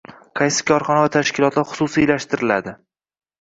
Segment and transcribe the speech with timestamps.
[0.39, 2.75] Qaysi korxona va tashkilotlar xususiylashtiriladi